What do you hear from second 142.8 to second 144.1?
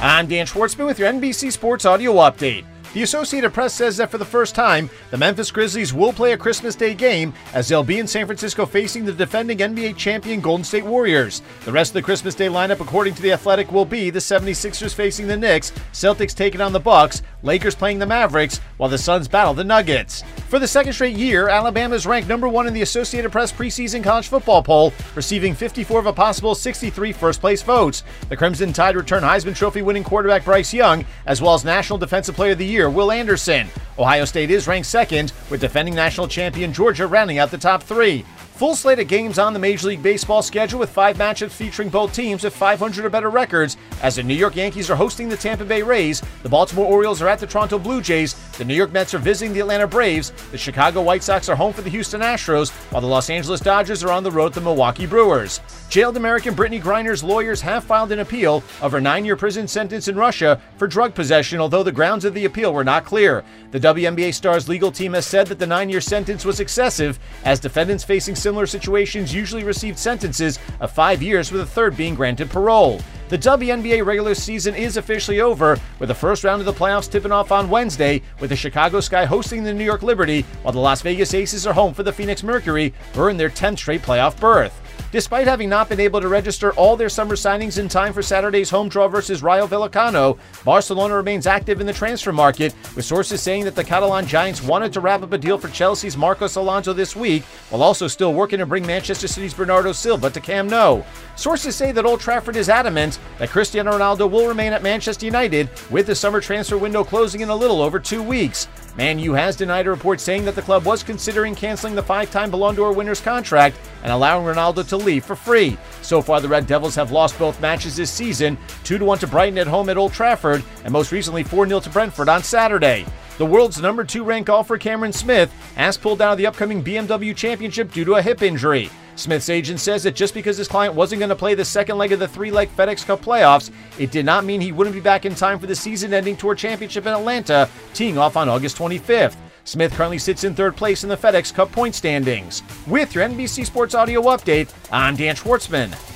With your NBC Sports